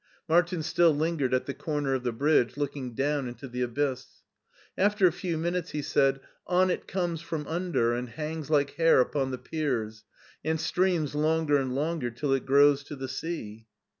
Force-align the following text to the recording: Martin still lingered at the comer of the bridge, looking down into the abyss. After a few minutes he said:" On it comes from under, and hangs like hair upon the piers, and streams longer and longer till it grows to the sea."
Martin 0.27 0.63
still 0.63 0.91
lingered 0.95 1.31
at 1.31 1.45
the 1.45 1.53
comer 1.53 1.93
of 1.93 2.01
the 2.01 2.11
bridge, 2.11 2.57
looking 2.57 2.95
down 2.95 3.27
into 3.27 3.47
the 3.47 3.61
abyss. 3.61 4.23
After 4.75 5.05
a 5.05 5.11
few 5.11 5.37
minutes 5.37 5.73
he 5.73 5.83
said:" 5.83 6.21
On 6.47 6.71
it 6.71 6.87
comes 6.87 7.21
from 7.21 7.45
under, 7.45 7.93
and 7.93 8.09
hangs 8.09 8.49
like 8.49 8.71
hair 8.71 8.99
upon 8.99 9.29
the 9.29 9.37
piers, 9.37 10.03
and 10.43 10.59
streams 10.59 11.13
longer 11.13 11.57
and 11.57 11.75
longer 11.75 12.09
till 12.09 12.33
it 12.33 12.47
grows 12.47 12.83
to 12.85 12.95
the 12.95 13.07
sea." 13.07 13.67